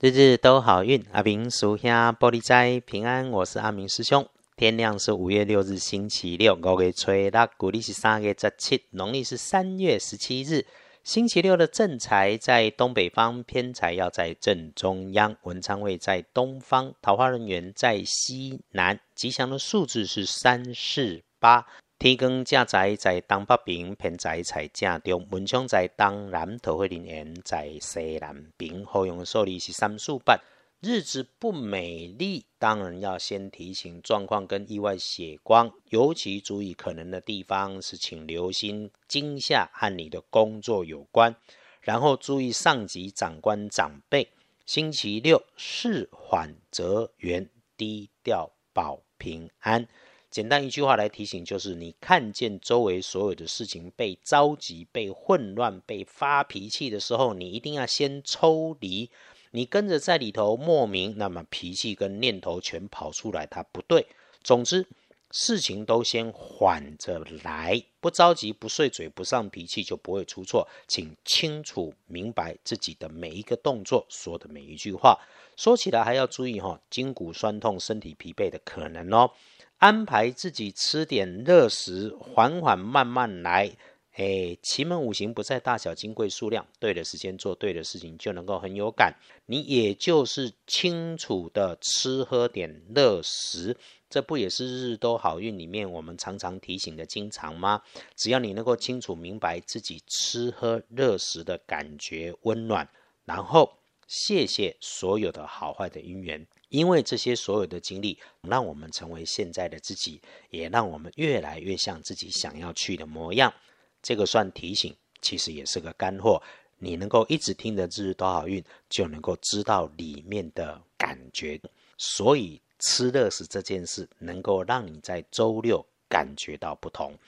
[0.00, 3.28] 日日都好运，阿明属下玻璃斋平安。
[3.32, 4.24] 我是阿明师兄。
[4.54, 10.64] 天亮是五月六日星期六，五月初六，古历是三月十七，农历是三月十七日。
[11.02, 19.00] 星期六的正财在东北方，偏财要在正中央，文昌位在东方，桃花人员在西南。
[19.16, 21.66] 吉祥的数字是三四八。
[21.98, 28.84] 天光正在在东北边，偏在在正中，文昌在东南，桃花人缘在西南边。
[28.84, 30.38] 好用的数字是三数八。
[30.80, 41.34] 日子不美丽，当然要先提醒状况跟意外血光，尤其注意可能的地方是，请留心惊吓和你的工作有关，
[41.80, 44.28] 然后注意上级长官长辈。
[44.64, 49.88] 星期六事缓则圆，低调保平安。
[50.30, 59.10] 简单一句话来提醒，就是你看见周围所有的事情被着急、被混乱、被发脾气的时候，你一定要先抽离。
[59.52, 64.06] 你跟着在里头莫名，那么脾气跟念头全跑出来，它不对。
[64.44, 64.86] 总之，
[65.30, 70.66] 事情都先缓着来，不着急、不碎嘴、不上脾气，就不会出错。
[70.86, 75.18] 请清楚明白自己的每一个动作，说的每一句话。
[75.56, 79.30] 说起来还要注意哈，筋骨酸痛、身体疲惫的可能哦。
[79.78, 83.76] 安排自己吃点热食，缓缓慢慢来。
[84.18, 89.14] 哎，奇门五行不在大小、金贵、数量，对的时间做对的事情，就能够很有感。
[89.46, 93.76] 你也就是清楚的吃喝点热食，
[94.10, 97.80] 这不也是日日都好运里面我们常常提醒的经常吗？
[98.16, 102.88] 只要你能够清楚明白自己吃喝热食的感觉温暖，
[103.24, 103.72] 然后
[104.08, 106.44] 谢谢所有的好坏的因缘。
[106.70, 113.54] 因为这些所有的经历，让我们成为现在的自己，也让我们越来越像自己想要去的模样。
[114.02, 116.42] 这个算提醒，其实也是个干货。
[116.78, 121.60] 你能够一直听的日日都好运，就能够知道里面的感觉。
[121.96, 127.18] 所以吃乐食这件事，能够让你在周六感觉到不同。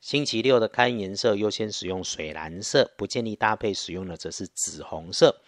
[0.00, 5.40] 星期六的开颜色优先使用水蓝色，不建议搭配使用的则是紫红色。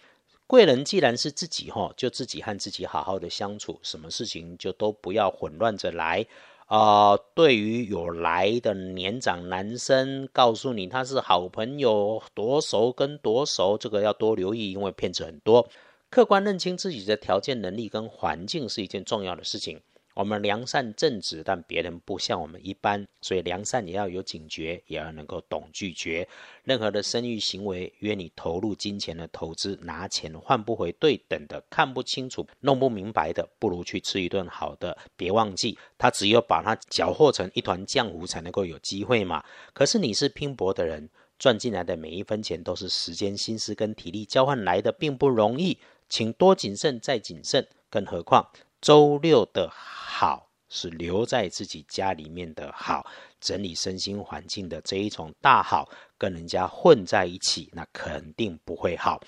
[0.47, 6.25] 贵人既然是自己哈，就自己和自己好好的相处，什么事情就都不要混乱着来
[6.71, 7.17] 啊。
[7.35, 15.67] 对于有来的年长男生，告诉你他是好朋友，多熟跟多熟，这个要多留意，因为骗子很多。
[16.09, 19.81] 客观认清自己的条件、能力跟环境是一件重要的事情。
[20.13, 26.27] 我们良善正直，但别人不像我们一般，所以良善也要有警觉，也要能够懂拒绝。
[26.63, 34.97] 任何的生育行为，约你投入金钱的投资，拿钱换不回对等的，看不清楚、弄不明白的，不如去吃一顿好的。
[35.15, 39.43] 别忘记，他只有把它搅和成一团浆糊，才能够有机会嘛。
[39.73, 45.77] 可是你是拼搏的人，赚进来的每一分钱都是时间、心思跟体力交换来的，并不容易，
[46.09, 47.65] 请多谨慎再谨慎。
[47.89, 48.49] 更何况。
[48.81, 49.71] 周六的
[50.21, 53.03] 好是留在自己家里面的好，
[53.39, 59.19] 整理身心环境的这一种大好，跟人家混在一起，那肯定不会好。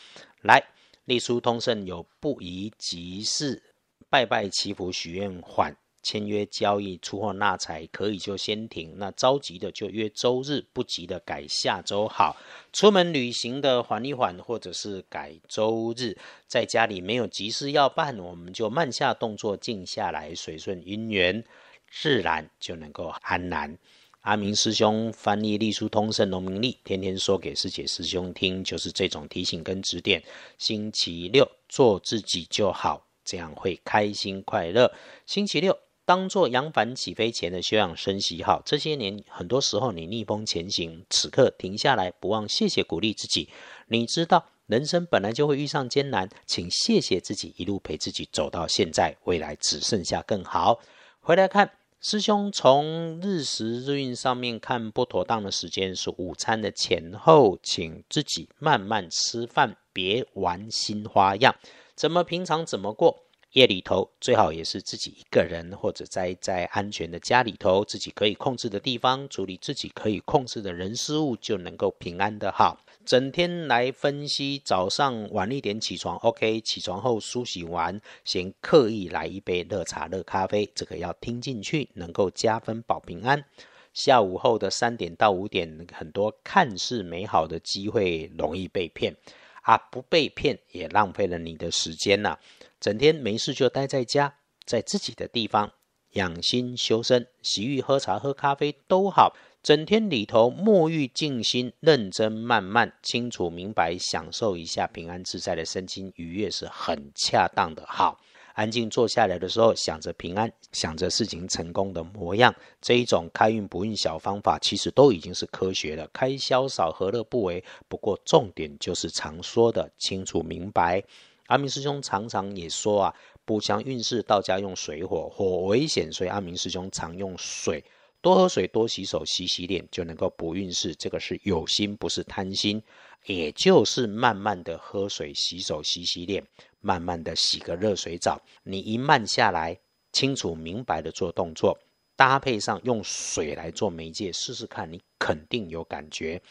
[0.43, 0.63] 来，
[1.05, 3.73] 隶书通胜有不宜急事，
[4.07, 5.75] 拜拜祈福许愿缓。
[6.03, 12.35] 签约交易、出货纳财可以就先停，那着急的就约周日，不急的改下周好。
[12.73, 16.17] 出门旅行的缓一缓，或者是改周日。
[16.47, 21.43] 在家里没有急事要办，我们就慢下动作，静下来，水顺姻缘，
[21.89, 23.77] 自然就能够安然。
[24.21, 30.23] 阿明师兄翻译隶书通胜农民历，天天说给师姐师兄听，就是这种提醒跟指点。
[30.57, 34.93] 星期六做自己就好，这样会开心快乐。
[35.25, 35.77] 星期六。
[36.05, 38.61] 当做扬帆起飞前的休养生息好。
[38.65, 43.47] 这些年，很多时候你逆风前行，此刻停下来，不忘谢谢鼓励自己。
[43.87, 50.79] 你知道，人生本来就会遇上艰难，请谢谢自己一路陪自己走到现在，未来只剩下更好。
[51.21, 51.71] 回来看
[52.01, 61.55] 师兄从日时日运上面看，不妥当的时间是午餐的前后，请自己慢慢吃饭，别玩新花样，
[61.95, 63.23] 怎么平常怎么过。
[63.53, 72.79] 夜里头最好也是自己一个人，或者在在安全的家里头，自己可以控制的地方，处理自己可以控制的人事物，就能够平安的好。
[73.05, 83.45] 整天来分析，早上晚一点起床，OK，起床后梳洗完，先刻意来一杯热茶、热咖啡，这个要听进去，能够加分保平安。
[83.93, 89.15] 下午后的三点到五点，很多看似美好的机会容易被骗
[89.63, 92.37] 啊，不被骗也浪费了你的时间呐。
[92.79, 95.73] 整天没事就待在家，在自己的地方
[96.11, 99.35] 养心修身、洗浴、喝茶、喝咖啡都好。
[99.63, 107.85] 整天里头沐浴静心，认真慢慢清楚明白，享受一下平安自在的身心愉悦是很恰当的。
[107.87, 108.19] 好，
[108.53, 116.07] 安静坐下来的时候，想着平安，想着事情成功的模样，这一种开运不运小方法，其实都已经是科学了。
[116.13, 117.63] 开销少，何乐不为？
[117.87, 121.03] 不过重点就是常说的清楚明白。
[121.47, 127.83] 阿明师兄常常也说啊，补强运势，道家用水火，火危险，所以阿明师兄常用水。
[128.23, 130.95] 多喝水，多洗手，洗洗脸就能够补运势。
[130.95, 132.81] 这个是有心，不是贪心。
[133.25, 136.41] 也就是慢慢的喝水、洗手、洗洗脸，
[136.79, 138.41] 慢慢的洗个热水澡。
[138.63, 139.77] 你一慢下来，
[140.13, 141.77] 清楚明白的做动作，
[142.15, 146.41] 搭配上用水来做媒介，试试看，你肯定有感觉。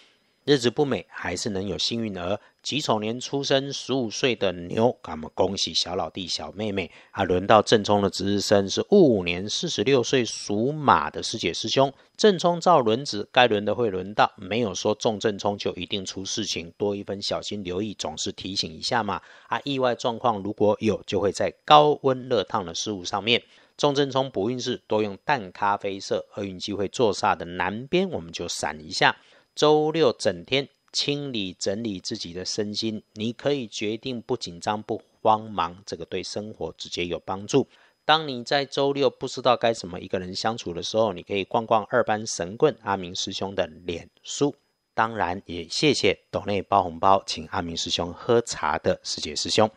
[0.45, 2.41] 日子不美，还是能有幸运儿。
[2.65, 7.23] 己丑年出生，十五岁的牛，那么恭喜小老弟、小妹妹啊！
[7.23, 11.93] 轮到正冲的值日生是戊午年，四十六岁属马的师姐师兄。
[12.17, 19.23] 正冲照轮子，该轮的会轮到，没有说中正冲就一定出事情，多一分小心留意，总是提醒一下嘛。
[19.47, 23.41] 啊，意外状况如果有，就会在高温热烫的事物上面。
[23.77, 29.17] 中正冲补运势，多用淡咖啡色，厄运机会坐煞的南边，我们就闪一下。
[29.55, 37.69] 周六整天清理整理自己的身心，你可以决定不紧张不慌忙，这个对生活直接有帮助。
[38.05, 44.55] 当你在周六不知道该怎么一个人相处的时候，你可以逛逛二班神棍阿明师兄的脸书。
[44.95, 49.71] 当然也谢谢斗内包红包请阿明师兄喝茶的师姐师兄。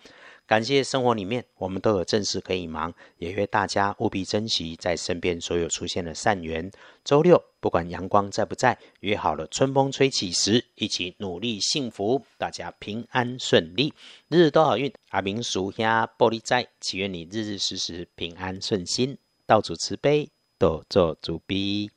[0.48, 6.72] 感谢生活里面我们都有正事可以忙，也约大家务必珍惜在身边所有出现的善缘。
[7.04, 13.92] 周六不管阳光在不在，约好了春风吹起时，一起努力幸福，大家平安顺利，
[14.28, 14.94] 日日都好运。
[15.10, 21.96] 阿明属下玻璃斋，祈愿你日日时时平安顺心，道主慈悲，多做主逼。